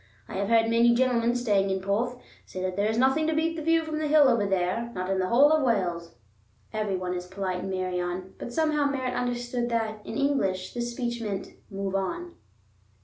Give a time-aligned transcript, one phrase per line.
[0.27, 2.17] I have heard many gentlemen staying in Porth
[2.47, 5.11] say that there is nothing to beat the view from the hill over there, not
[5.11, 6.15] in the whole of Wales."
[6.73, 11.21] Every one is polite in Meirion, but somehow Merritt understood that, in English, this speech
[11.21, 12.33] meant "move on."